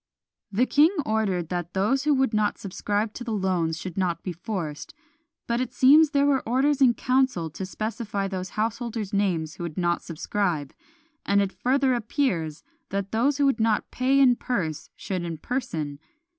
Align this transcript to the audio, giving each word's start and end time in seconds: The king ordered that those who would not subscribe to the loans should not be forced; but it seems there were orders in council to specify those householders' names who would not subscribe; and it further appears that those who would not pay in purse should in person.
The 0.51 0.65
king 0.65 0.89
ordered 1.05 1.49
that 1.49 1.75
those 1.75 2.05
who 2.05 2.15
would 2.15 2.33
not 2.33 2.57
subscribe 2.57 3.13
to 3.13 3.23
the 3.23 3.33
loans 3.35 3.77
should 3.79 3.99
not 3.99 4.23
be 4.23 4.33
forced; 4.33 4.95
but 5.45 5.61
it 5.61 5.75
seems 5.75 6.09
there 6.09 6.25
were 6.25 6.41
orders 6.49 6.81
in 6.81 6.95
council 6.95 7.51
to 7.51 7.67
specify 7.67 8.27
those 8.27 8.57
householders' 8.57 9.13
names 9.13 9.53
who 9.57 9.63
would 9.63 9.77
not 9.77 10.01
subscribe; 10.01 10.73
and 11.23 11.39
it 11.39 11.51
further 11.53 11.93
appears 11.93 12.63
that 12.89 13.11
those 13.11 13.37
who 13.37 13.45
would 13.45 13.59
not 13.59 13.91
pay 13.91 14.19
in 14.19 14.37
purse 14.37 14.89
should 14.95 15.23
in 15.23 15.37
person. 15.37 15.99